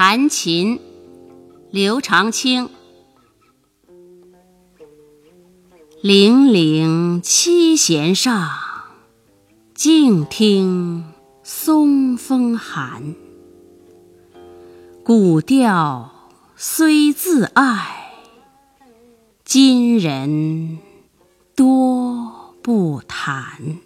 [0.00, 0.78] 弹琴，
[1.72, 2.68] 刘长卿。
[6.00, 8.48] 零零七弦上，
[9.74, 11.04] 静听
[11.42, 13.16] 松风寒。
[15.02, 16.12] 古调
[16.54, 18.12] 虽自爱，
[19.44, 20.78] 今人
[21.56, 23.80] 多不弹。